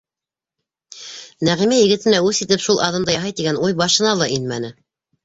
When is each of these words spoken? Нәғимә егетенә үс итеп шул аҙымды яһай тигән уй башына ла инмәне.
Нәғимә 1.49 1.77
егетенә 1.81 2.21
үс 2.29 2.39
итеп 2.45 2.63
шул 2.69 2.81
аҙымды 2.87 3.15
яһай 3.17 3.37
тигән 3.41 3.61
уй 3.69 3.77
башына 3.83 4.15
ла 4.23 4.31
инмәне. 4.39 4.73